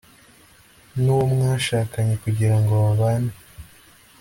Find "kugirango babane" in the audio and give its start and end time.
2.23-3.31